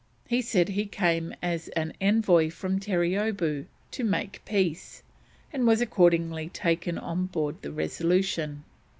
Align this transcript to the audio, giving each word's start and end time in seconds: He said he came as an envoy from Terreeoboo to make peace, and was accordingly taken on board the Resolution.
He 0.27 0.41
said 0.41 0.69
he 0.69 0.87
came 0.87 1.31
as 1.43 1.67
an 1.75 1.93
envoy 2.01 2.49
from 2.49 2.79
Terreeoboo 2.79 3.65
to 3.91 4.03
make 4.03 4.41
peace, 4.45 5.03
and 5.53 5.67
was 5.67 5.79
accordingly 5.79 6.49
taken 6.49 6.97
on 6.97 7.27
board 7.27 7.61
the 7.61 7.71
Resolution. 7.71 8.63